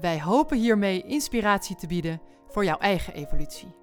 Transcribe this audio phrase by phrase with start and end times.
[0.00, 3.76] Wij hopen hiermee inspiratie te bieden voor jouw eigen evolutie.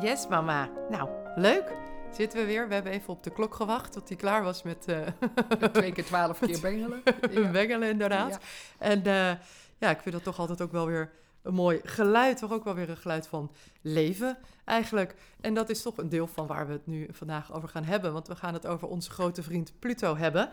[0.00, 0.68] Yes, mama.
[0.90, 1.72] Nou, leuk.
[2.10, 2.68] Zitten we weer.
[2.68, 4.86] We hebben even op de klok gewacht tot hij klaar was met...
[4.86, 5.06] eh,
[5.72, 7.02] Twee keer twaalf keer bengelen.
[7.30, 7.50] Ja.
[7.50, 8.30] bengelen, inderdaad.
[8.30, 8.38] Ja.
[8.78, 9.32] En eh,
[9.78, 11.12] ja, ik vind dat toch altijd ook wel weer
[11.48, 12.38] een mooi geluid.
[12.38, 15.14] Toch ook wel weer een geluid van leven, eigenlijk.
[15.40, 18.12] En dat is toch een deel van waar we het nu vandaag over gaan hebben.
[18.12, 20.50] Want we gaan het over onze grote vriend Pluto hebben.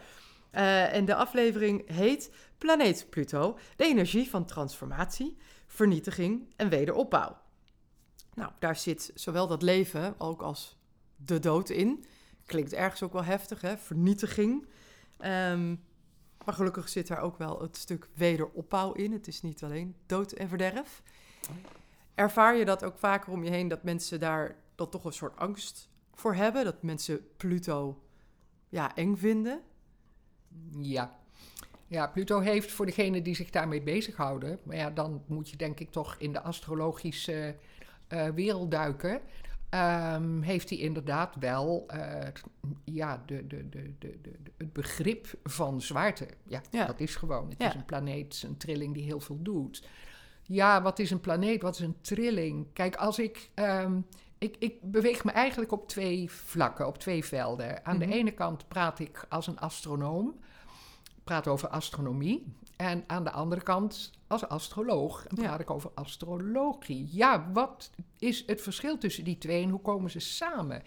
[0.52, 3.58] Eh, en de aflevering heet Planeet Pluto.
[3.76, 5.38] De energie van transformatie,
[5.68, 7.38] vernietiging en wederopbouw.
[8.34, 10.78] Nou, daar zit zowel dat leven ook als
[11.16, 12.06] de dood in.
[12.46, 13.78] Klinkt ergens ook wel heftig, hè?
[13.78, 14.68] Vernietiging.
[15.18, 15.76] Ehm,
[16.46, 19.12] maar gelukkig zit daar ook wel het stuk wederopbouw in.
[19.12, 21.02] Het is niet alleen dood en verderf.
[22.16, 25.38] Ervaar je dat ook vaker om je heen, dat mensen daar dat toch een soort
[25.38, 26.64] angst voor hebben?
[26.64, 28.02] Dat mensen Pluto
[28.70, 29.62] ja, eng vinden?
[30.80, 31.20] Ja.
[31.88, 35.80] Ja, Pluto heeft voor degenen die zich daarmee bezighouden, maar ja, dan moet je denk
[35.80, 37.56] ik toch in de astrologische
[38.08, 39.22] eh, wereld duiken.
[39.76, 42.28] Ehm, heeft hij inderdaad wel eh,
[42.84, 46.28] ja, de, de, de, de, de, het begrip van zwaarte.
[46.44, 46.86] Ja, Ja.
[46.86, 47.50] dat is gewoon.
[47.50, 47.68] Het Ja.
[47.68, 49.88] is een planeet, een trilling die heel veel doet.
[50.44, 51.62] Ja, wat is een planeet?
[51.62, 52.68] Wat is een trilling?
[52.73, 53.50] Kijk, als ik.
[53.53, 54.00] ehm,
[54.38, 57.86] ik, ik beweeg me eigenlijk op twee vlakken, op twee velden.
[57.86, 58.08] Aan Mhm.
[58.09, 60.40] de ene kant praat ik als een astronoom,
[61.23, 62.46] praat over astronomie.
[62.75, 65.44] En aan de andere kant als astroloog Ja.
[65.44, 67.08] praat ik over astrologie.
[67.12, 70.84] Ja, wat is het verschil tussen die twee en hoe komen ze samen?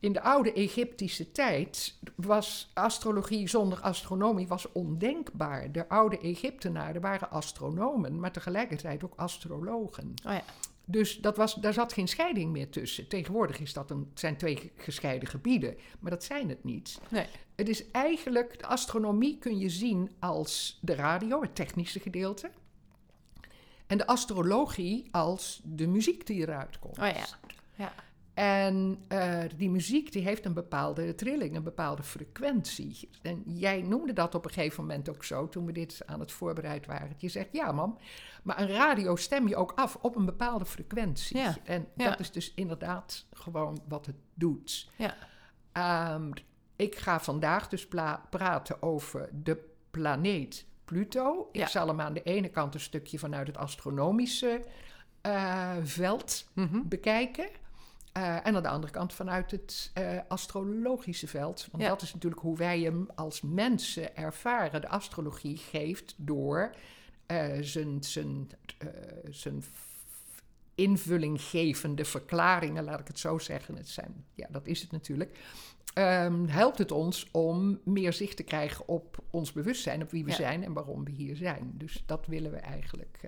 [0.00, 5.72] In de oude Egyptische tijd was astrologie zonder astronomie was ondenkbaar.
[5.72, 10.14] De oude Egyptenaren waren astronomen, maar tegelijkertijd ook astrologen.
[10.26, 10.42] Oh ja.
[10.84, 13.08] Dus dat was, daar zat geen scheiding meer tussen.
[13.08, 17.00] Tegenwoordig is dat een, het zijn twee gescheiden gebieden, maar dat zijn het niet.
[17.08, 17.26] Nee.
[17.54, 22.50] Het is eigenlijk, de astronomie kun je zien als de radio, het technische gedeelte.
[23.86, 26.98] En de astrologie als de muziek die eruit komt.
[26.98, 27.26] Oh ja.
[27.74, 27.92] Ja.
[28.34, 33.08] En eh, die muziek die heeft een bepaalde trilling, een bepaalde frequentie.
[33.22, 36.32] En jij noemde dat op een gegeven moment ook zo toen we dit aan het
[36.32, 37.12] voorbereid waren.
[37.16, 37.98] Je zegt ja, mam,
[38.42, 41.36] maar een radio stem je ook af op een bepaalde frequentie.
[41.38, 42.08] Ja, En ja.
[42.10, 44.90] dat is dus inderdaad gewoon wat het doet.
[44.96, 45.14] Ja.
[45.72, 46.30] Ehm,
[46.76, 47.86] ik ga vandaag dus
[48.30, 51.48] praten over de planeet Pluto.
[51.52, 54.64] Ik zal hem aan de ene kant een stukje vanuit het astronomische
[55.20, 56.80] eh, veld Mhm.
[56.84, 57.48] bekijken.
[58.12, 61.68] Eh, en aan de andere kant vanuit het eh, astrologische veld.
[61.70, 61.88] Want Ja.
[61.88, 64.80] dat is natuurlijk hoe wij hem als mensen ervaren.
[64.80, 66.74] De astrologie geeft door
[67.26, 68.50] eh, zijn, zijn,
[69.30, 69.64] zijn
[70.74, 73.76] invullinggevende verklaringen, laat ik het zo zeggen.
[73.76, 75.38] Het zijn, ja, dat is het natuurlijk.
[75.94, 80.30] Ehm, helpt het ons om meer zicht te krijgen op ons bewustzijn, op wie we
[80.30, 80.36] Ja.
[80.36, 81.72] zijn en waarom we hier zijn.
[81.74, 83.20] Dus dat willen we eigenlijk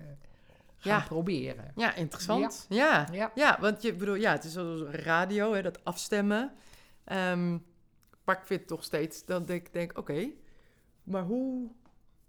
[0.90, 1.06] gaan Ja.
[1.06, 1.72] proberen.
[1.76, 2.66] Ja, interessant.
[2.68, 3.08] Ja.
[3.12, 3.30] Ja.
[3.34, 3.58] Ja.
[3.60, 6.52] want je bedoel, ja, het is zoals radio, hè, dat afstemmen.
[7.04, 7.50] Ehm,
[8.24, 10.28] maar ik vind toch steeds, dan denk ik, denk, oké,
[11.02, 11.70] maar hoe,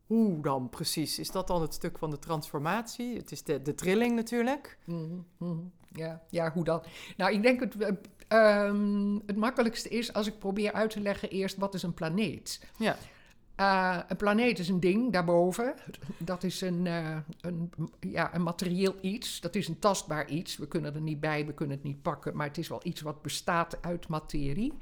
[0.06, 1.20] hoe dan precies?
[1.20, 3.18] Is dat dan het stuk van de transformatie?
[3.18, 4.78] Het is de, de trilling natuurlijk.
[4.86, 5.60] Mhm, mhm.
[5.92, 6.84] Ja, ja, hoe dan?
[7.18, 7.90] Nou, ik denk het, eh,
[8.28, 12.62] ehm, het makkelijkste is als ik probeer uit te leggen eerst wat is een planeet.
[12.78, 12.96] Ja.
[13.56, 15.74] Eh, een planeet is een ding daarboven.
[16.18, 19.40] Dat is een, eh, een, ja, een materieel iets.
[19.42, 20.58] Dat is een tastbaar iets.
[20.58, 22.36] We kunnen er niet bij, we kunnen het niet pakken.
[22.36, 24.74] Maar het is wel iets wat bestaat uit materie.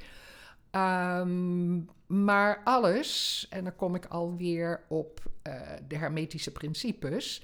[0.71, 7.43] Ehm, maar alles, en dan kom ik alweer op eh, de hermetische principes.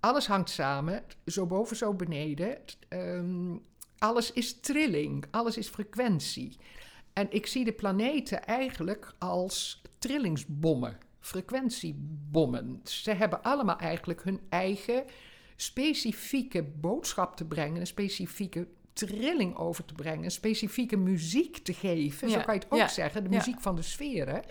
[0.00, 2.58] Alles hangt samen, zo boven, zo beneden.
[2.88, 3.56] Ehm,
[3.98, 6.56] alles is trilling, alles is frequentie.
[7.12, 12.80] En ik zie de planeten eigenlijk als trillingsbommen, frequentiebommen.
[12.84, 15.04] Ze hebben allemaal eigenlijk hun eigen
[15.56, 22.40] specifieke boodschap te brengen, een specifieke trilling over te brengen, specifieke muziek te geven, zo
[22.40, 23.36] kan je het ook ja, zeggen, de ja.
[23.36, 24.42] muziek van de sferen,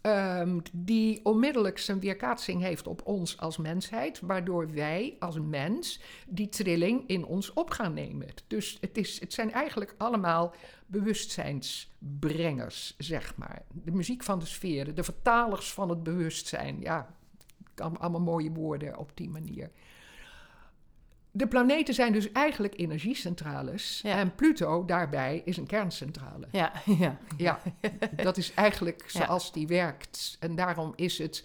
[0.00, 6.48] ehm, die onmiddellijk zijn weerkaatsing heeft op ons als mensheid, waardoor wij als mens die
[6.48, 8.28] trilling in ons op gaan nemen.
[8.46, 10.54] Dus het, is, het zijn eigenlijk allemaal
[10.86, 13.62] bewustzijnsbrengers, zeg maar.
[13.72, 17.14] De muziek van de sferen, de vertalers van het bewustzijn, ja,
[17.74, 19.70] allemaal mooie woorden op die manier.
[21.34, 24.00] De planeten zijn dus eigenlijk energiecentrales.
[24.02, 24.16] Ja.
[24.18, 26.46] En Pluto daarbij is een kerncentrale.
[26.50, 27.18] Ja, ja.
[27.36, 27.60] Ja,
[28.22, 29.24] dat is eigenlijk Ja.
[29.24, 30.36] zoals die werkt.
[30.40, 31.44] En daarom is het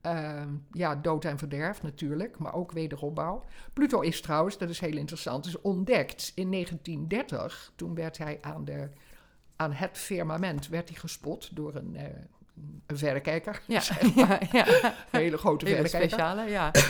[0.00, 3.44] ehm, ja, dood en verderf natuurlijk, maar ook wederopbouw.
[3.72, 7.72] Pluto is trouwens, dat is heel interessant, is ontdekt in 1930.
[7.76, 8.88] Toen werd hij aan, de,
[9.56, 12.04] aan het firmament werd hij gespot door een, eh,
[12.86, 13.62] een verrekijker.
[13.66, 14.28] Ja, zeg maar.
[14.28, 14.66] ja, ja.
[15.10, 16.10] Een hele grote Hele verrekijker.
[16.10, 16.70] speciale, ja.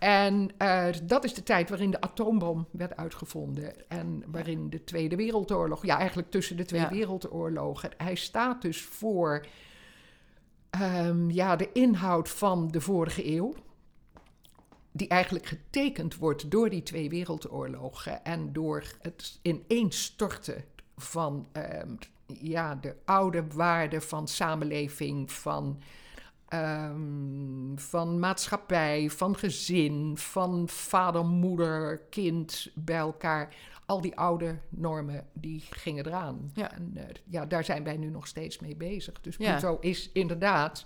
[0.00, 0.50] En
[1.02, 3.88] dat is de tijd waarin de atoombom werd uitgevonden.
[3.88, 6.90] En waarin de Tweede Wereldoorlog, ja, eigenlijk tussen de twee Ja.
[6.90, 7.90] wereldoorlogen.
[7.96, 9.46] Hij staat dus voor
[10.70, 13.54] ehm, ja, de inhoud van de vorige eeuw.
[14.92, 18.24] Die eigenlijk getekend wordt door die twee wereldoorlogen.
[18.24, 20.64] En door het ineenstorten
[20.96, 21.94] van ehm,
[22.26, 25.82] ja, de oude waarden van samenleving, van
[26.50, 33.56] Ehm, van maatschappij, van gezin, van vader, moeder, kind bij elkaar.
[33.86, 36.50] Al die oude normen die gingen eraan.
[36.54, 36.72] Ja.
[36.72, 39.20] En eh, ja, daar zijn wij nu nog steeds mee bezig.
[39.20, 39.50] Dus Ja.
[39.50, 40.84] Pluto is inderdaad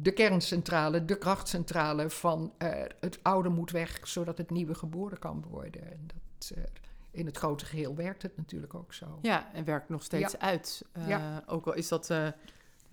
[0.00, 5.44] de kerncentrale, de krachtcentrale van eh, het oude moet weg, zodat het nieuwe geboren kan
[5.50, 5.92] worden.
[5.92, 6.62] En dat, eh,
[7.10, 9.18] in het grote geheel werkt het natuurlijk ook zo.
[9.22, 10.84] Ja, en werkt nog steeds uit.
[11.06, 11.42] Ja.
[11.46, 12.10] Ook al is dat,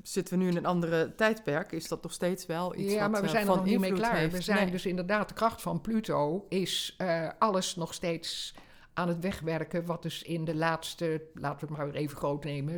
[0.04, 3.12] zitten we nu in een andere tijdperk, is dat nog steeds wel iets ja, wat,
[3.12, 4.18] maar we eh, zijn er nog niet mee invloed klaar.
[4.20, 4.36] heeft.
[4.36, 4.72] We zijn Nee.
[4.72, 8.54] dus inderdaad, de kracht van Pluto is eh, alles nog steeds
[8.94, 9.86] aan het wegwerken.
[9.86, 12.76] Wat dus in de laatste, laten we het maar weer even groot nemen,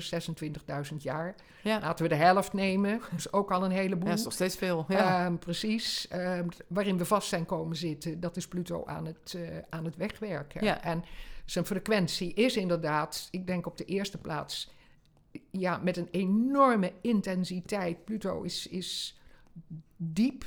[0.91, 1.35] 26.000 jaar.
[1.63, 4.07] Ja, Laten we de helft nemen, dat is ook al een heleboel.
[4.07, 4.85] ja, is nog steeds veel.
[4.87, 5.25] Ja.
[5.25, 9.57] Ehm, precies, ehm, waarin we vast zijn komen zitten, dat is Pluto aan het, eh,
[9.69, 10.65] aan het wegwerken.
[10.65, 10.83] Ja.
[10.83, 11.03] En
[11.45, 14.71] zijn frequentie is inderdaad, ik denk op de eerste plaats,
[15.51, 18.05] ja, met een enorme intensiteit.
[18.05, 19.19] Pluto is, is
[19.97, 20.43] diep.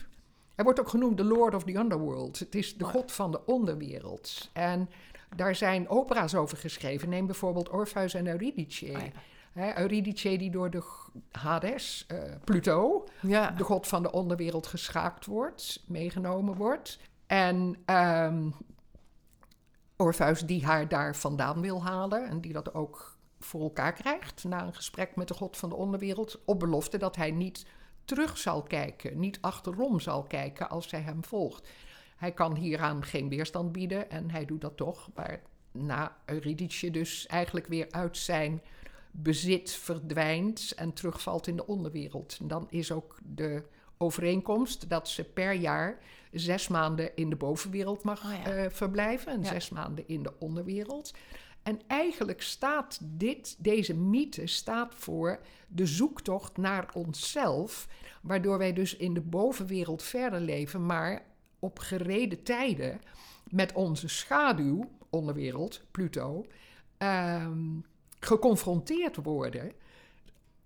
[0.54, 2.38] Hij wordt ook genoemd de Lord of the Underworld.
[2.38, 2.90] Het is de Oh.
[2.90, 4.50] god van de onderwereld.
[4.52, 4.90] En
[5.36, 7.08] daar zijn opera's over geschreven.
[7.08, 8.86] Neem bijvoorbeeld Orpheus en Eurydice.
[8.90, 9.00] Ja.
[9.52, 10.82] Hè, Eurydice die door de
[11.30, 13.50] Hades, eh, Pluto, ja.
[13.50, 16.98] de god van de onderwereld geschaakt wordt, meegenomen wordt.
[17.26, 18.48] En ehm
[19.96, 23.11] Orpheus die haar daar vandaan wil halen en die dat ook
[23.44, 27.16] voor elkaar krijgt na een gesprek met de god van de onderwereld, op belofte dat
[27.16, 27.66] hij niet
[28.04, 31.68] terug zal kijken, niet achterom zal kijken als zij hem volgt.
[32.16, 35.40] Hij kan hieraan geen weerstand bieden en hij doet dat toch, maar
[35.72, 38.62] na Eurydice dus eigenlijk weer uit zijn
[39.10, 42.36] bezit verdwijnt en terugvalt in de onderwereld.
[42.40, 43.62] En dan is ook de
[43.98, 45.98] overeenkomst dat ze per jaar
[46.32, 48.50] zes maanden in de bovenwereld mag Oh ja.
[48.52, 49.46] eh, verblijven en Ja.
[49.48, 51.12] zes maanden in de onderwereld.
[51.62, 57.88] En eigenlijk staat dit, deze mythe staat voor de zoektocht naar onszelf,
[58.22, 61.22] waardoor wij dus in de bovenwereld verder leven, maar
[61.58, 63.00] op gereden tijden
[63.50, 66.44] met onze schaduw, onderwereld, Pluto,
[66.98, 67.80] ehm,
[68.20, 69.72] geconfronteerd worden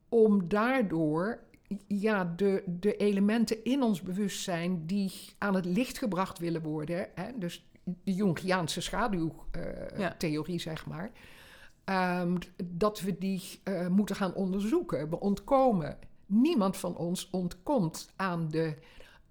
[0.08, 1.40] om daardoor
[1.86, 7.38] ja, de, de elementen in ons bewustzijn die aan het licht gebracht willen worden, hè,
[7.38, 11.10] dus de Jungiaanse schaduwtheorie, zeg maar,
[11.84, 15.10] ehm, dat we die eh, moeten gaan onderzoeken.
[15.10, 15.98] We ontkomen.
[16.26, 18.76] Niemand van ons ontkomt aan de,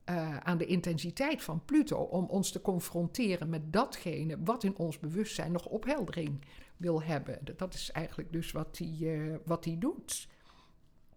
[0.03, 4.99] eh, aan de intensiteit van Pluto om ons te confronteren met datgene wat in ons
[4.99, 6.45] bewustzijn nog opheldering
[6.77, 7.39] wil hebben.
[7.55, 10.27] Dat is eigenlijk dus wat hij, eh, wat hij doet.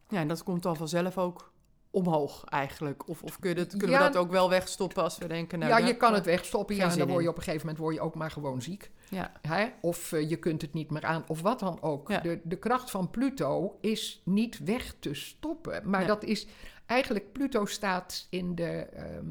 [0.08, 1.52] ja, en dat komt dan vanzelf ook
[1.90, 3.08] omhoog eigenlijk.
[3.08, 4.06] Of, of kun je dat, kunnen Ja.
[4.06, 5.58] we dat ook wel wegstoppen als we denken...
[5.58, 6.76] Nou, ja, je kan het wegstoppen.
[6.76, 8.90] Ja, en dan word je op een gegeven moment word je ook maar gewoon ziek.
[9.10, 9.66] Ja, Hè?
[9.80, 12.08] Of eh, je kunt het niet meer aan, of wat dan ook.
[12.08, 12.20] Ja.
[12.20, 15.90] De, de kracht van Pluto is niet weg te stoppen.
[15.90, 16.46] Maar dat is
[16.86, 19.26] eigenlijk, Pluto staat in de, ehm,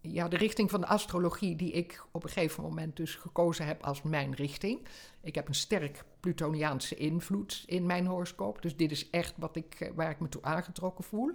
[0.00, 3.82] ja, de richting van de astrologie die ik op een gegeven moment dus gekozen heb
[3.82, 4.80] als mijn richting.
[5.22, 8.62] Ik heb een sterk Plutoniaanse invloed in mijn horoscoop.
[8.62, 11.30] Dus dit is echt wat ik, eh, waar ik me toe aangetrokken voel.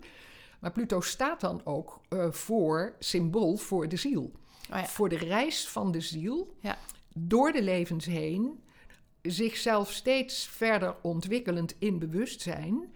[0.60, 4.22] Maar Pluto staat dan ook eh, voor, symbool voor de ziel.
[4.72, 4.86] oh ja.
[4.86, 6.78] Voor de reis van de ziel Ja.
[7.16, 8.64] door de levens heen,
[9.22, 12.94] zichzelf steeds verder ontwikkelend in bewustzijn,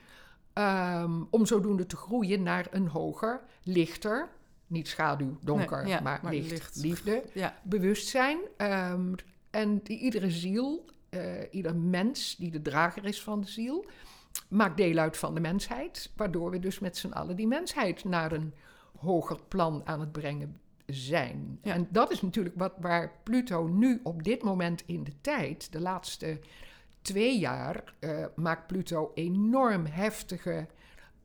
[0.54, 4.30] ehm, om zodoende te groeien naar een hoger, lichter,
[4.68, 6.76] niet schaduw, donker, Nee, ja, maar, maar licht, licht.
[6.76, 7.24] liefde,
[7.64, 8.38] bewustzijn.
[8.58, 9.14] ehm,
[9.50, 13.86] En die, iedere ziel, uh, ieder mens die de drager is van de ziel,
[14.54, 16.12] maakt deel uit van de mensheid.
[16.16, 18.54] Waardoor we dus met z'n allen die mensheid naar een
[18.98, 21.60] hoger plan aan het brengen zijn.
[21.62, 21.74] Ja.
[21.74, 25.80] En dat is natuurlijk wat, waar Pluto nu op dit moment in de tijd, de
[25.80, 26.40] laatste
[27.02, 30.68] twee jaar, eh, maakt Pluto enorm heftige.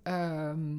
[0.02, 0.76] ehm,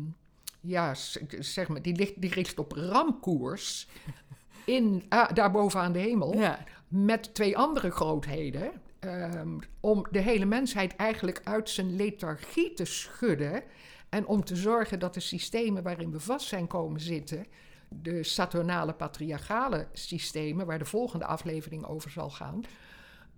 [0.62, 0.94] ja,
[1.40, 3.88] zeg maar, die, ligt, die richt op ramkoers.
[4.66, 8.72] In, ah, daarboven aan de hemel Ja, met twee andere grootheden.
[9.00, 13.64] Ehm, om de hele mensheid eigenlijk uit zijn lethargie te schudden.
[14.10, 17.46] En om te zorgen dat de systemen waarin we vast zijn komen zitten.
[17.90, 22.62] De saturnale patriarchale systemen, waar de volgende aflevering over zal gaan.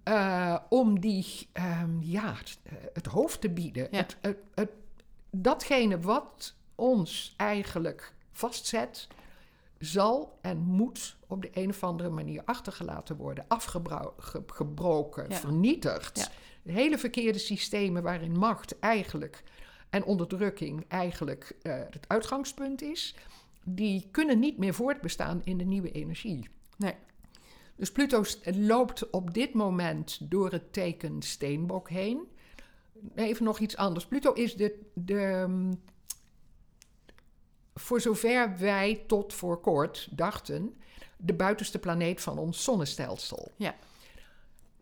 [0.04, 2.58] eh, om die, ehm, ja, het,
[2.94, 3.88] het hoofd te bieden.
[3.92, 3.98] Ja.
[3.98, 4.70] Het, het, het,
[5.30, 9.08] datgene wat ons eigenlijk vastzet,
[9.82, 15.36] zal en moet op de een of andere manier achtergelaten worden, afgebroken, Ja.
[15.36, 16.18] vernietigd.
[16.18, 16.28] Ja.
[16.64, 19.44] De hele verkeerde systemen waarin macht eigenlijk
[19.90, 23.16] en onderdrukking eigenlijk eh, het uitgangspunt is,
[23.64, 26.50] die kunnen niet meer voortbestaan in de nieuwe energie.
[26.78, 26.96] nee.
[27.76, 28.24] Dus Pluto
[28.56, 32.28] loopt op dit moment door het teken Steenbok heen.
[33.16, 34.06] Even nog iets anders.
[34.06, 35.46] Pluto is de, de,
[37.74, 40.76] voor zover wij tot voor kort dachten,
[41.18, 43.52] de buitenste planeet van ons zonnestelsel.
[43.56, 43.76] Ja.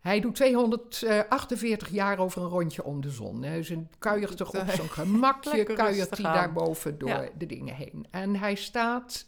[0.00, 3.42] Hij doet 248 jaar over een rondje om de zon.
[3.42, 7.28] Hij is een kuiert er op zo'n gemakje, kuiert hij daarboven door Ja.
[7.38, 8.06] de dingen heen.
[8.10, 9.26] En hij staat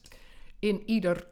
[0.58, 1.26] in ieder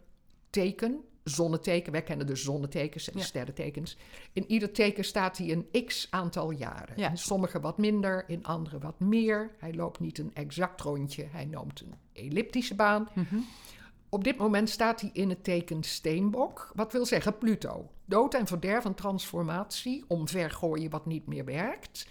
[0.51, 3.25] teken, zonneteken, wij kennen de zonnetekens en Ja.
[3.25, 3.97] sterrentekens.
[4.33, 6.95] In ieder teken staat hij een x aantal jaren.
[6.97, 7.11] Ja.
[7.11, 9.51] In sommige wat minder, in andere wat meer.
[9.59, 13.09] Hij loopt niet een exact rondje, hij noomt een elliptische baan.
[13.15, 13.37] Mhm.
[14.09, 17.91] Op dit moment staat hij in het teken Steenbok, wat wil zeggen Pluto.
[18.05, 22.09] Dood en verderf en transformatie, omvergooien wat niet meer werkt.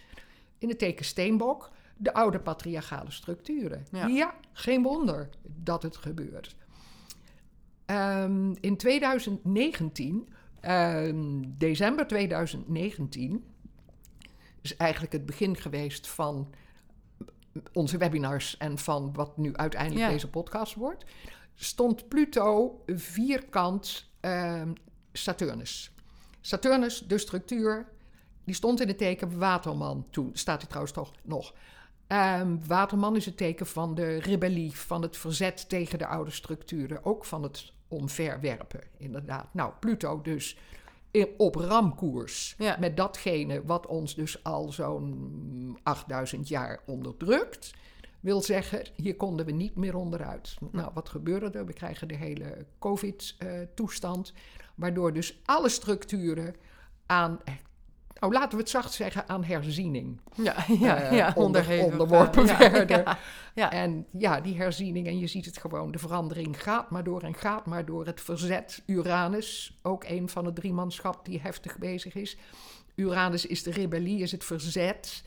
[0.58, 3.86] In het teken Steenbok, de oude patriarchale structuren.
[3.92, 4.36] Ja.
[4.52, 6.56] geen wonder dat het gebeurt.
[7.86, 13.44] Ehm, in 2019, ehm, december 2019,
[14.62, 16.50] is eigenlijk het begin geweest van
[17.74, 20.12] onze webinars en van wat nu uiteindelijk Ja.
[20.12, 21.06] deze podcast wordt,
[21.56, 24.74] stond Pluto vierkant ehm,
[25.12, 25.92] Saturnus.
[26.42, 27.88] Saturnus, de structuur,
[28.44, 30.06] die stond in het teken Waterman.
[30.10, 31.54] Toen staat hij trouwens toch nog.
[32.08, 37.06] Ehm, Waterman is het teken van de rebellie, van het verzet tegen de oude structuren,
[37.06, 39.54] ook van het omverwerpen, inderdaad.
[39.54, 40.58] Nou, Pluto dus
[41.38, 42.78] op ramkoers Ja.
[42.80, 47.74] met datgene wat ons dus al zo'n 8000 jaar onderdrukt.
[48.20, 50.58] Wil zeggen, hier konden we niet meer onderuit.
[50.72, 51.66] Nou, wat gebeurde er?
[51.66, 54.34] We krijgen de hele COVID-toestand,
[54.76, 56.56] waardoor dus alle structuren
[57.06, 57.40] aan,
[58.20, 61.32] nou laten we het zacht zeggen, aan herziening Ja, ja, eh, ja.
[61.36, 62.98] onder- onderworpen eh, ja, werden.
[63.04, 63.18] Ja,
[63.56, 63.72] ja.
[63.72, 67.34] En ja, die herziening, en je ziet het gewoon, de verandering gaat maar door en
[67.34, 68.06] gaat maar door.
[68.06, 72.38] Het verzet, Uranus, ook een van het driemanschap die heftig bezig is.
[72.96, 75.24] Uranus is de rebellie, is het verzet.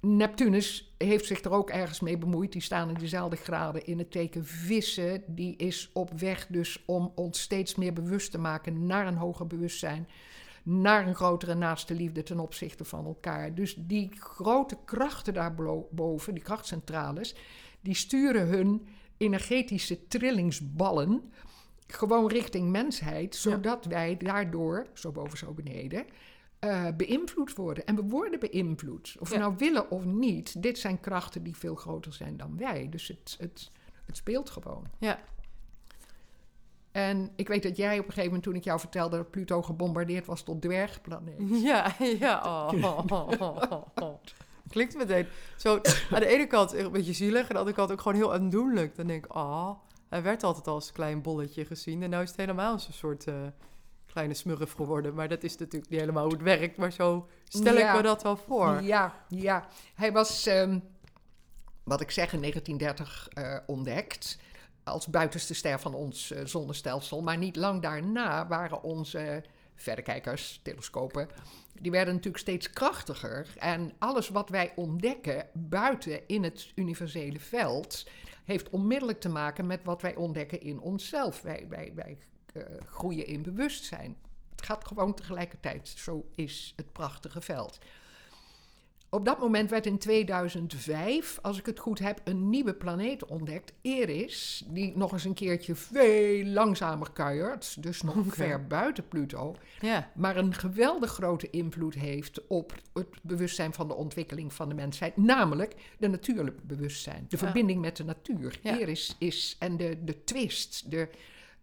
[0.00, 2.52] Neptunus heeft zich er ook ergens mee bemoeid.
[2.52, 5.22] Die staan in dezelfde graden in het teken vissen.
[5.26, 9.46] Die is op weg dus om ons steeds meer bewust te maken naar een hoger
[9.46, 10.08] bewustzijn.
[10.62, 13.54] Naar een grotere naaste liefde ten opzichte van elkaar.
[13.54, 17.34] Dus die grote krachten daarboven, die krachtcentrales,
[17.80, 21.32] die sturen hun energetische trillingsballen
[21.92, 26.06] gewoon richting mensheid, zodat wij daardoor, zo boven, zo beneden,
[26.58, 27.86] eh, beïnvloed worden.
[27.86, 29.16] En we worden beïnvloed.
[29.18, 32.88] Of we nou willen of niet, dit zijn krachten die veel groter zijn dan wij.
[32.88, 33.70] Dus het, het,
[34.06, 34.86] het speelt gewoon.
[34.98, 35.20] Ja.
[36.92, 39.62] En ik weet dat jij op een gegeven moment, toen ik jou vertelde dat Pluto
[39.62, 41.62] gebombardeerd was tot dwergplaneet.
[41.62, 42.42] Ja, ja.
[42.44, 44.14] Oh.
[44.68, 45.80] Klinkt meteen zo
[46.10, 48.96] aan de ene kant een beetje zielig, aan de andere kant ook gewoon heel aandoenlijk.
[48.96, 49.70] Dan denk ik, ah,
[50.08, 53.34] hij werd altijd als klein bolletje gezien en nu is het helemaal zo'n soort eh,
[54.06, 55.14] kleine smurf geworden.
[55.14, 57.90] Maar dat is natuurlijk niet helemaal hoe het werkt, maar zo stel Ja.
[57.90, 58.82] ik me dat wel voor.
[58.82, 59.66] Ja, ja.
[59.94, 60.78] Hij was, ehm,
[61.84, 64.38] wat ik zeg, in 1930 eh, ontdekt.
[64.90, 67.22] Als buitenste ster van ons eh, zonnestelsel.
[67.22, 69.42] Maar niet lang daarna waren onze
[69.74, 71.28] verrekijkers, telescopen.
[71.80, 73.46] Die werden natuurlijk steeds krachtiger.
[73.58, 78.06] En alles wat wij ontdekken buiten in het universele veld.
[78.44, 81.42] heeft onmiddellijk te maken met wat wij ontdekken in onszelf.
[81.42, 82.18] Wij, wij, wij
[82.52, 84.16] eh, groeien in bewustzijn.
[84.50, 85.88] Het gaat gewoon tegelijkertijd.
[85.88, 87.78] Zo is het prachtige veld.
[89.12, 93.72] Op dat moment werd in 2005, als ik het goed heb, een nieuwe planeet ontdekt,
[93.82, 100.10] Eris, die nog eens een keertje veel langzamer kuiert, dus nog ver buiten Pluto, Ja,
[100.14, 105.16] maar een geweldig grote invloed heeft op het bewustzijn van de ontwikkeling van de mensheid,
[105.16, 107.42] namelijk de natuurlijke bewustzijn, de Ja.
[107.42, 108.58] verbinding met de natuur.
[108.62, 108.78] Ja.
[108.78, 111.08] Eris is en de, de twist, de,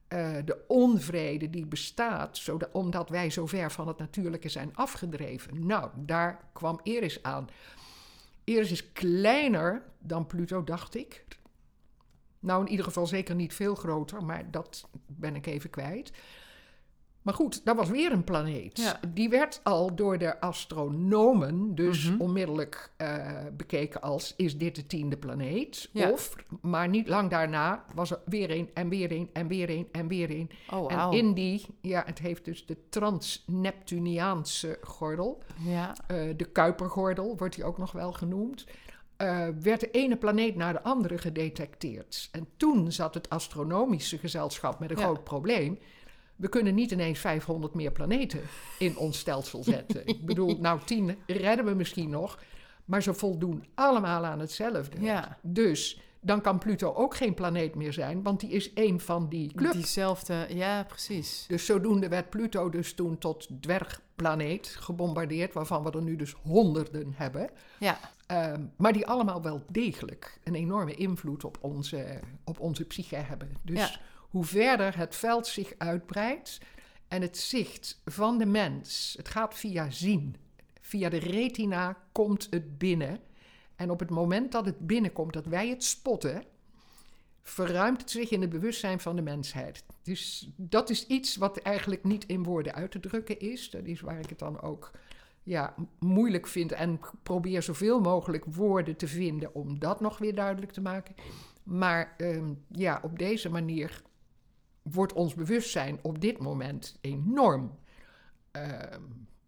[0.08, 5.66] eh, de onvrede die bestaat, omdat wij zo ver van het natuurlijke zijn afgedreven.
[5.66, 7.48] Nou, daar kwam Eris aan.
[8.44, 11.26] Eris is kleiner dan Pluto, dacht ik.
[12.40, 16.12] Nou, in ieder geval zeker niet veel groter, maar dat ben ik even kwijt.
[17.28, 18.78] Maar goed, dat was weer een planeet.
[18.78, 19.00] Ja.
[19.14, 22.22] Die werd al door de astronomen dus Mhm.
[22.22, 23.26] onmiddellijk eh,
[23.58, 24.34] bekeken als...
[24.38, 25.90] is dit de tiende planeet?
[25.94, 26.12] Ja.
[26.12, 29.88] Of, maar niet lang daarna was er weer een en weer een en weer een
[29.92, 30.50] en weer een.
[30.74, 35.42] oh En in die, ja, het heeft dus de Trans-Neptuniaanse gordel...
[35.64, 38.66] Ja, eh, de Kuipergordel wordt die ook nog wel genoemd.
[39.18, 42.30] eh, werd de ene planeet naar de andere gedetecteerd.
[42.32, 45.04] En toen zat het astronomische gezelschap met een Ja.
[45.04, 45.80] groot probleem.
[46.38, 48.42] We kunnen niet ineens 500 meer planeten
[48.80, 50.08] in ons stelsel zetten.
[50.08, 52.40] Ik bedoel, nou, 10 redden we misschien nog.
[52.86, 55.02] Maar ze voldoen allemaal aan hetzelfde.
[55.02, 55.38] ja.
[55.42, 59.54] Dus dan kan Pluto ook geen planeet meer zijn, want die is één van die
[59.56, 59.72] club.
[59.72, 61.46] diezelfde, ja, precies.
[61.48, 67.14] Dus zodoende werd Pluto dus toen tot dwergplaneet gebombardeerd, waarvan we er nu dus honderden
[67.16, 67.50] hebben.
[67.80, 73.16] Ja, Ehm, maar die allemaal wel degelijk een enorme invloed op onze, op onze psyche
[73.16, 73.56] hebben.
[73.64, 74.00] Dus Ja.
[74.30, 76.60] Hoe verder het veld zich uitbreidt
[77.08, 80.36] en het zicht van de mens, het gaat via zien.
[80.82, 83.20] Via de retina komt het binnen.
[83.76, 86.44] En op het moment dat het binnenkomt, dat wij het spotten,
[87.44, 89.84] verruimt het zich in het bewustzijn van de mensheid.
[90.04, 93.70] Dus dat is iets wat eigenlijk niet in woorden uit te drukken is.
[93.70, 94.92] Dat is waar ik het dan ook
[95.44, 100.72] ja, moeilijk vind en probeer zoveel mogelijk woorden te vinden om dat nog weer duidelijk
[100.72, 101.16] te maken.
[101.64, 104.02] Maar ehm, ja, op deze manier
[104.92, 107.78] wordt ons bewustzijn op dit moment enorm
[108.52, 109.02] ehm,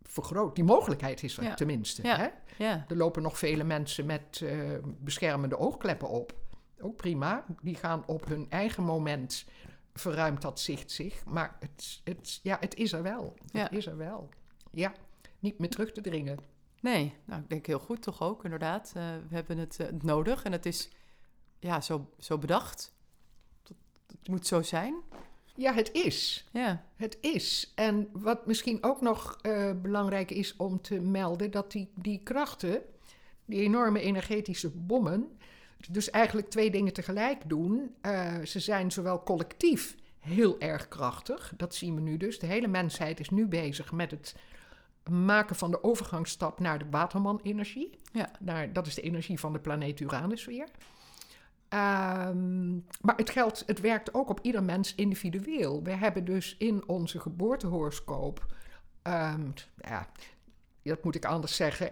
[0.03, 0.55] vergroot.
[0.55, 1.53] Die mogelijkheid is er Ja.
[1.53, 2.01] tenminste.
[2.03, 2.17] Ja.
[2.17, 2.27] Hè?
[2.57, 4.59] ja, Er lopen nog vele mensen met eh,
[4.99, 6.35] beschermende oogkleppen op.
[6.81, 7.45] Ook prima.
[7.61, 9.45] Die gaan op hun eigen moment
[9.93, 11.25] verruimt dat zicht zich.
[11.25, 13.33] Maar het, het, ja, het is er wel.
[13.51, 14.29] Het is er wel.
[14.71, 14.93] Ja,
[15.39, 16.37] niet meer terug te dringen.
[16.81, 17.13] nee.
[17.25, 18.91] Nou, ik denk heel goed toch ook, inderdaad.
[18.95, 20.89] Eh, we hebben het, eh, nodig en het is
[21.59, 22.93] ja, zo, zo bedacht.
[24.07, 24.95] Het moet zo zijn.
[25.59, 26.45] Ja, het is.
[26.51, 27.71] Ja, Het is.
[27.75, 32.81] En wat misschien ook nog eh, belangrijk is om te melden, dat die, die krachten,
[33.45, 35.37] die enorme energetische bommen,
[35.89, 37.95] dus eigenlijk twee dingen tegelijk doen.
[38.01, 42.39] Eh, ze zijn zowel collectief heel erg krachtig, dat zien we nu dus.
[42.39, 44.35] De hele mensheid is nu bezig met het
[45.09, 47.99] maken van de overgangsstap naar de Waterman-energie.
[48.11, 48.31] Ja.
[48.39, 50.67] Naar, dat is de energie van de planeet Uranus weer.
[51.69, 55.83] Ehm, maar het, geldt, het werkt ook op ieder mens individueel.
[55.83, 58.45] We hebben dus in onze geboortehoroscoop,
[59.01, 60.07] ehm, ja,
[60.83, 61.91] dat moet ik anders zeggen.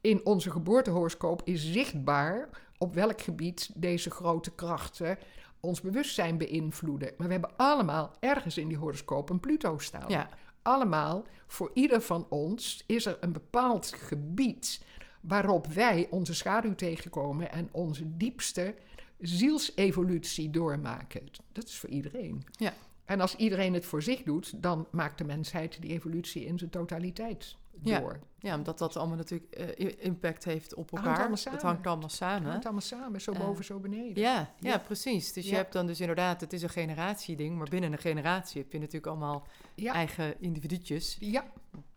[0.00, 5.18] In onze geboortehoroscoop is zichtbaar op welk gebied deze grote krachten
[5.60, 7.12] ons bewustzijn beïnvloeden.
[7.16, 10.28] Maar we hebben allemaal ergens in die horoscoop een Pluto staan ja,
[10.62, 14.84] allemaal, voor ieder van ons, is er een bepaald gebied
[15.20, 18.74] waarop wij onze schaduw tegenkomen en onze diepste
[19.20, 21.22] zielsevolutie doormaken.
[21.52, 22.44] Dat is voor iedereen.
[22.50, 22.72] Ja.
[23.04, 26.70] En als iedereen het voor zich doet, dan maakt de mensheid die evolutie in zijn
[26.70, 28.00] totaliteit Ja.
[28.00, 28.18] door.
[28.38, 31.18] ja, omdat dat allemaal natuurlijk eh, impact heeft op hangt elkaar.
[31.20, 32.50] allemaal Het hangt allemaal Het samen.
[32.50, 34.22] hangt allemaal samen, zo Eh, boven, zo beneden.
[34.22, 34.78] Ja, ja, Ja.
[34.78, 35.32] precies.
[35.32, 35.56] Dus je Ja.
[35.56, 39.06] hebt dan dus inderdaad, het is een generatieding, maar binnen een generatie heb je natuurlijk
[39.06, 39.92] allemaal Ja.
[39.92, 41.44] eigen individuutjes Ja,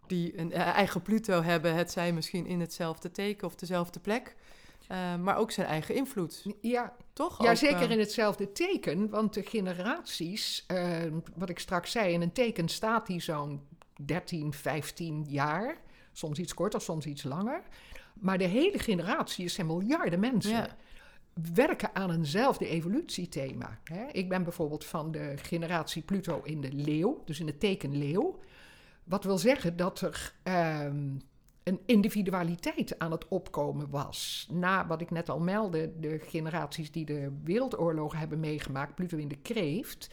[0.08, 1.76] die een eh, eigen Pluto hebben.
[1.76, 4.36] Het zij misschien in hetzelfde teken of dezelfde plek,
[4.94, 7.44] eh, maar ook zijn eigen invloed, ja, toch?
[7.44, 11.02] Ja, Ook, zeker eh, in hetzelfde teken, want de generaties, eh,
[11.36, 13.62] wat ik straks zei, in een teken staat die zo'n
[14.06, 15.78] 13, 15 jaar,
[16.12, 17.62] soms iets korter, soms iets langer.
[18.14, 20.76] Maar de hele generatie, zijn miljarden mensen, Ja,
[21.54, 23.80] werken aan eenzelfde evolutiethema.
[23.84, 24.06] Hè?
[24.12, 28.40] Ik ben bijvoorbeeld van de generatie Pluto in de leeuw, dus in het teken leeuw.
[29.04, 31.10] Wat wil zeggen dat er ehm,
[31.64, 34.48] een individualiteit aan het opkomen was.
[34.52, 39.28] Na wat ik net al meldde, de generaties die de wereldoorlogen hebben meegemaakt, Pluto in
[39.28, 40.10] de kreeft.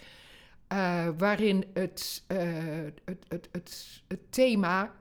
[0.69, 2.39] eh, waarin het, eh,
[3.05, 4.93] het, het, het, het thema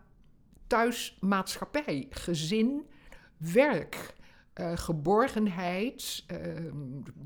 [0.68, 2.86] thuismaatschappij, gezin,
[3.38, 4.14] werk,
[4.54, 6.26] eh, geborgenheid,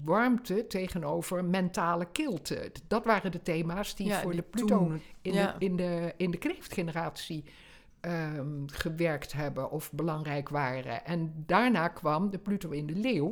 [0.03, 2.71] warmte tegenover mentale kilte.
[2.87, 5.51] Dat waren de thema's die ja, voor die de Pluto toen- in, ja.
[5.59, 7.43] de, in, de, in de kreeftgeneratie
[8.03, 11.05] ehm, gewerkt hebben of belangrijk waren.
[11.05, 13.31] En daarna kwam de Pluto in de Leeuw.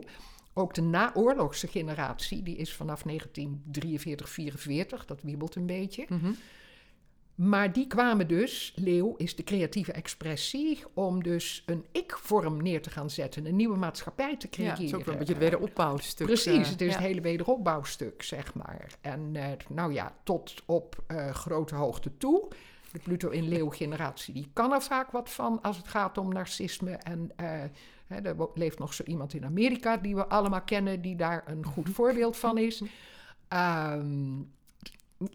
[0.53, 6.05] Ook de naoorlogse generatie, die is vanaf 1943, 44, dat wiebelt een beetje.
[6.09, 6.31] Mhm.
[7.35, 12.89] Maar die kwamen dus, leeuw is de creatieve expressie, om dus een ik-vorm neer te
[12.89, 14.73] gaan zetten, een nieuwe maatschappij te Ja, creëren.
[14.73, 16.27] het is ook wel een beetje het wederopbouwstuk.
[16.27, 16.93] Precies, eh, het is ja.
[16.93, 18.87] het hele wederopbouwstuk, zeg maar.
[19.01, 22.47] En eh, nou ja, tot op eh, grote hoogte toe.
[22.91, 26.91] De Pluto in Leeuw-generatie, die kan er vaak wat van als het gaat om narcisme.
[26.91, 27.47] En eh,
[28.07, 31.65] hè, er leeft nog zo iemand in Amerika die we allemaal kennen, die daar een
[31.65, 32.81] goed voorbeeld van is.
[33.47, 34.41] Ehm,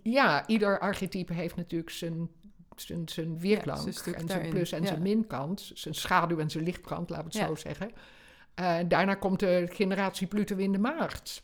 [0.02, 2.28] ja, ieder archetype heeft natuurlijk zijn,
[2.76, 4.86] zijn, zijn weerklank zijn en zijn plus en ja.
[4.86, 7.46] zijn minkant, zijn schaduw en zijn lichtkant, laten we het Ja.
[7.46, 7.90] zo zeggen.
[8.54, 11.42] Eh, daarna komt de generatie Pluto in de maagd.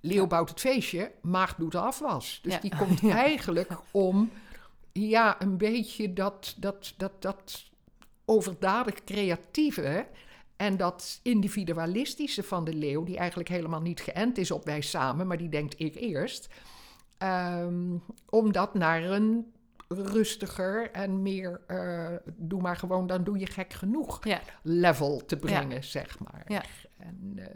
[0.00, 2.40] Leeuw bouwt het feestje, maagd doet de afwas.
[2.42, 4.30] Dus die komt eigenlijk om
[4.96, 7.70] ja, een beetje dat, dat, dat, dat
[8.24, 10.06] overdadig creatieve
[10.56, 15.26] en dat individualistische van de leeuw, die eigenlijk helemaal niet geënt is op wij samen,
[15.26, 16.48] maar die denkt ik eerst,
[17.18, 17.96] ehm,
[18.30, 19.52] om dat naar een
[19.88, 24.40] rustiger en meer eh, doe maar gewoon, dan doe je gek genoeg Ja.
[24.62, 26.44] level te brengen, zeg maar.
[26.46, 26.62] Ja.
[26.96, 27.46] En, eh,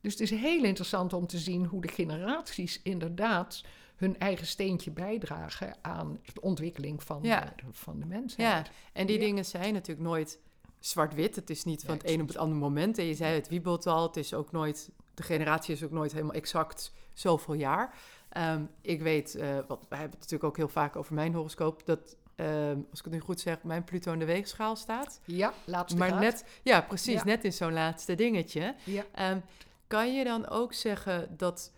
[0.00, 3.64] dus het is heel interessant om te zien hoe de generaties inderdaad
[3.96, 7.52] hun eigen steentje bijdragen aan de ontwikkeling van, Ja.
[7.56, 8.66] de, van de mensheid.
[8.66, 9.24] Ja, en die Ja.
[9.24, 10.38] dingen zijn natuurlijk nooit
[10.80, 11.36] zwart-wit.
[11.36, 12.98] Het is niet van het een op het andere moment.
[12.98, 14.02] En je zei het wiebelt al.
[14.06, 17.94] Het is ook nooit, de generatie is ook nooit helemaal exact zoveel jaar.
[18.28, 21.82] Ehm, ik weet, eh want wij hebben het natuurlijk ook heel vaak over mijn horoscoop,
[21.86, 25.20] dat, ehm, als ik het nu goed zeg, mijn Pluto in de weegschaal staat.
[25.24, 26.20] Ja, laatste maar graad.
[26.20, 27.24] net, ja, precies, Ja.
[27.24, 28.74] net in zo'n laatste dingetje.
[28.84, 29.04] Ja.
[29.14, 29.38] Ehm,
[29.86, 31.72] kan je dan ook zeggen dat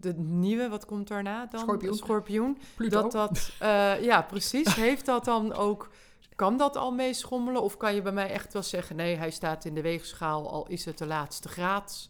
[0.00, 1.60] de nieuwe, wat komt daarna dan?
[1.96, 2.58] Schorpioen.
[2.88, 4.74] Dat dat, eh, ja, precies.
[4.88, 5.90] Heeft dat dan ook,
[6.34, 7.62] kan dat al meeschommelen?
[7.62, 10.66] Of kan je bij mij echt wel zeggen, nee, hij staat in de weegschaal, al
[10.68, 12.08] is het de laatste graad?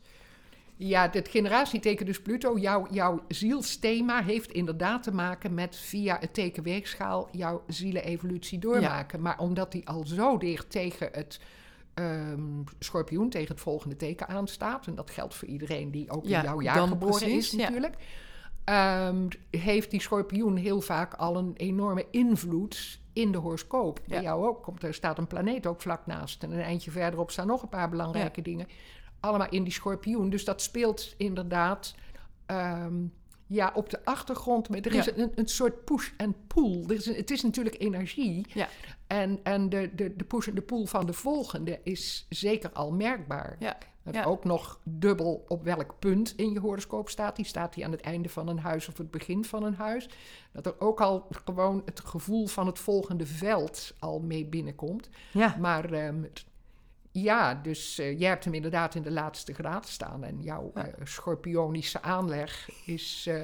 [0.77, 6.35] Ja, het generatieteken dus Pluto, jouw, jouw zielsthema heeft inderdaad te maken met via het
[6.35, 9.21] teken weegschaal jouw zielevolutie doormaken.
[9.23, 11.41] Maar omdat die al zo dicht tegen het
[11.99, 16.39] ehm, schorpioen, tegen het volgende teken aanstaat, en dat geldt voor iedereen die ook Ja,
[16.39, 17.57] in jouw jaar geboren precies, is ja.
[17.59, 17.95] natuurlijk,
[18.65, 24.01] ehm, heeft die schorpioen heel vaak al een enorme invloed in de horoscoop.
[24.07, 24.23] Bij Ja.
[24.23, 27.47] jou ook, komt, er staat een planeet ook vlak naast en een eindje verderop staan
[27.47, 28.67] nog een paar belangrijke dingen
[29.21, 30.31] allemaal in die schorpioen.
[30.31, 31.95] Dus dat speelt inderdaad
[32.47, 32.95] ehm,
[33.49, 34.69] ja, op de achtergrond.
[34.69, 35.13] Maar er is Ja.
[35.17, 36.85] een, een soort push en pull.
[36.89, 38.47] Er is een- het is natuurlijk energie.
[38.55, 38.69] Ja.
[39.07, 42.93] En, en de, de, de push en de pull van de volgende is zeker al
[42.93, 43.57] merkbaar.
[43.59, 43.79] Ja,
[44.25, 47.37] ook nog dubbel op welk punt in je horoscoop staat.
[47.37, 50.09] Die staat die aan het einde van een huis of het begin van een huis.
[50.53, 55.09] Dat er ook al gewoon het gevoel van het volgende veld al mee binnenkomt.
[55.33, 55.57] ja.
[55.61, 56.23] Maar ehm,
[57.23, 60.25] ja, dus eh, jij hebt hem inderdaad in de laatste graad staan.
[60.25, 60.87] En jouw Ja.
[60.87, 63.41] eh, schorpionische aanleg is eh,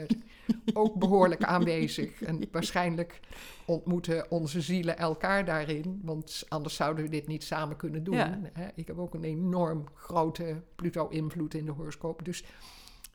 [0.74, 2.22] ook behoorlijk aanwezig.
[2.22, 3.20] En waarschijnlijk
[3.64, 6.00] ontmoeten onze zielen elkaar daarin.
[6.02, 8.14] Want anders zouden we dit niet samen kunnen doen.
[8.16, 8.40] Ja.
[8.52, 8.66] Hè?
[8.74, 12.24] Ik heb ook een enorm grote Pluto-invloed in de horoscoop.
[12.24, 12.44] Dus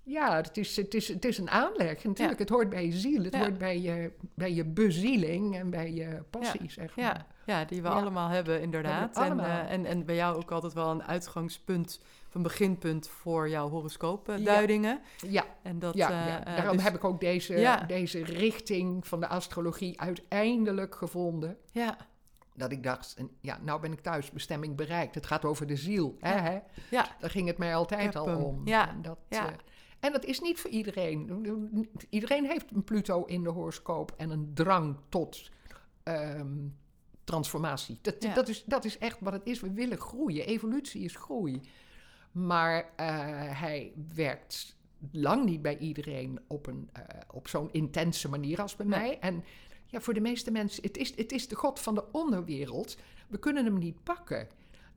[0.10, 2.04] ja, het is, het is, het is een aanleg.
[2.04, 3.24] Natuurlijk, het hoort bij je ziel.
[3.24, 3.40] Het Ja.
[3.40, 7.06] hoort bij je, bij je bezieling en bij je passie, zeg maar.
[7.06, 7.94] Ja, ja, die we Ja.
[7.94, 9.16] allemaal hebben, inderdaad.
[9.16, 9.46] We En, allemaal.
[9.66, 13.66] eh, en, en bij jou ook altijd wel een uitgangspunt, of een beginpunt voor jouw
[13.66, 13.72] Ja.
[13.72, 15.00] horoscoopduidingen.
[15.28, 16.46] Ja, En dat, ja, eh, ja.
[16.46, 17.78] eh, daarom dus- heb ik ook deze, Ja.
[17.84, 21.58] deze richting van de astrologie uiteindelijk gevonden.
[21.72, 21.98] Ja,
[22.54, 25.16] Dat ik dacht, en ja, nou ben ik thuis, bestemming bereikt.
[25.16, 26.16] Het gaat over de ziel.
[26.20, 26.42] Hè, Ja.
[26.42, 26.60] hè?
[26.90, 28.62] ja, Daar ging het mij altijd al om.
[28.68, 29.50] Ja, En dat, ja.
[30.00, 31.88] En dat is niet voor iedereen.
[32.10, 35.50] Iedereen heeft een Pluto in de horoscoop en een drang tot
[36.04, 36.58] ehm,
[37.24, 37.98] transformatie.
[38.02, 38.34] Dat, Ja.
[38.34, 39.60] dat, is, dat is echt wat het is.
[39.60, 40.46] We willen groeien.
[40.48, 41.62] Evolutie is groei.
[42.32, 43.08] Maar eh,
[43.60, 44.76] hij werkt
[45.12, 49.00] lang niet bij iedereen op, een, eh, op zo'n intense manier als bij Nee.
[49.00, 49.20] mij.
[49.20, 49.44] En
[49.86, 52.98] ja, voor de meeste mensen, het is, het is de god van de onderwereld.
[53.28, 54.48] We kunnen hem niet pakken.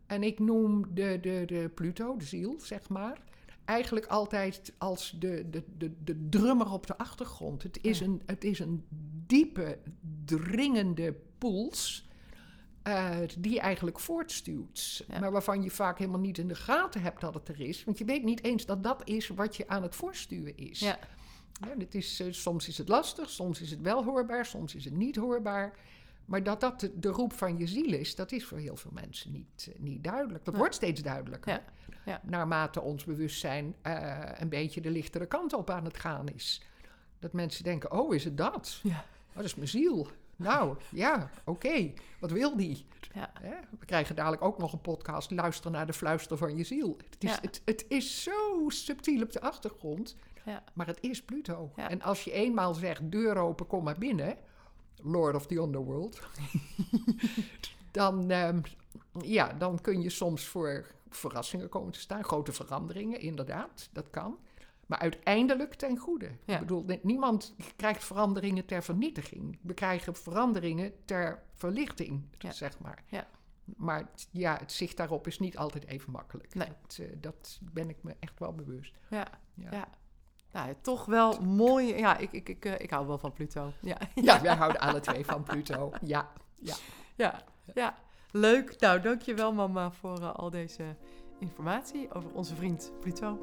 [0.06, 3.22] En ik noem de, de, de Pluto, de ziel, zeg maar,
[3.64, 7.62] eigenlijk altijd als de, de, de, de drummer op de achtergrond.
[7.62, 8.05] Het is, Ja.
[8.05, 8.85] een, het is een
[9.27, 9.79] diepe,
[10.25, 12.09] dringende puls
[12.83, 15.05] eh, die je eigenlijk voortstuwt.
[15.09, 15.18] Ja.
[15.20, 17.85] Maar waarvan je vaak helemaal niet in de gaten hebt dat het er is.
[17.85, 20.81] Want je weet niet eens dat dat is wat je aan het voortstuwen is.
[20.81, 20.98] ja,
[21.68, 24.85] Ja, dit is, eh, soms is het lastig, soms is het wel hoorbaar, soms is
[24.85, 25.79] het niet hoorbaar.
[26.32, 28.90] Maar dat dat de, de roep van je ziel is, dat is voor heel veel
[28.94, 30.44] mensen niet, eh, niet duidelijk.
[30.44, 30.60] Dat Ja.
[30.60, 31.52] wordt steeds duidelijker.
[31.52, 31.62] Ja,
[32.04, 32.20] ja.
[32.24, 36.62] Naarmate ons bewustzijn eh, een beetje de lichtere kant op aan het gaan is.
[37.18, 38.80] Dat mensen denken, oh, is het dat?
[38.82, 39.04] Ja.
[39.30, 40.06] Oh, dat is mijn ziel.
[40.36, 41.92] Nou, ja, oké.
[42.20, 42.86] Wat wil die?
[43.78, 45.30] We krijgen dadelijk ook nog een podcast.
[45.30, 46.96] Luister naar de fluister van je ziel.
[47.10, 50.16] Het is, het, het is zo subtiel op de achtergrond.
[50.44, 50.62] Ja.
[50.72, 51.72] Maar het is Pluto.
[51.76, 54.36] En als je eenmaal zegt, deur open, kom maar binnen.
[54.96, 56.20] Lord of the Underworld.
[57.90, 58.61] dan, ehm,
[59.22, 62.24] ja, dan kun je soms voor verrassingen komen te staan.
[62.24, 63.88] Grote veranderingen, inderdaad.
[63.92, 64.38] Dat kan.
[64.87, 66.31] Maar uiteindelijk ten goede.
[66.44, 66.55] Ja.
[66.55, 69.59] Ik bedoel, ni- niemand krijgt veranderingen ter vernietiging.
[69.62, 72.52] We krijgen veranderingen ter verlichting, Ja.
[72.52, 73.05] zeg maar.
[73.07, 73.26] Ja.
[73.76, 76.55] Maar ja, het zicht daarop is niet altijd even makkelijk.
[76.55, 76.68] Nee.
[76.83, 78.94] Dat, eh, dat ben ik me echt wel bewust.
[79.11, 79.28] Ja.
[79.55, 79.70] Ja.
[79.70, 79.88] ja.
[80.52, 81.96] Nou, toch wel mooi.
[81.96, 83.72] Ja, ik, ik, ik, eh, ik hou wel van Pluto.
[83.80, 83.96] Ja.
[84.14, 85.92] Ja, wij houden alle twee van Pluto.
[86.02, 86.74] Ja, ja.
[87.16, 87.40] Ja,
[87.74, 87.94] ja.
[88.30, 88.80] Leuk.
[88.80, 90.96] Nou, dankjewel mama voor eh, al deze
[91.38, 93.38] informatie over onze vriend Pluto.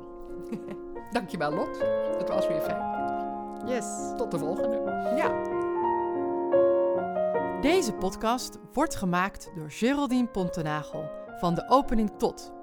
[1.12, 1.80] Dankjewel Lot.
[2.18, 2.98] Het was weer fijn.
[3.68, 3.86] Yes.
[4.18, 4.76] Tot de volgende.
[5.16, 5.58] Ja.
[7.62, 12.54] Deze podcast wordt gemaakt door Geraldine Pontenagel van de opening tot,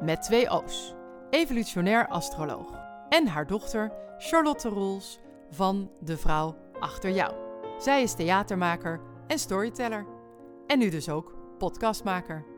[0.00, 0.94] met twee O's,
[1.30, 7.34] evolutionair astroloog, en haar dochter Charlotte Roels van De Vrouw Achter Jou.
[7.78, 10.06] Zij is theatermaker en storyteller.
[10.66, 12.55] En nu dus ook podcastmaker.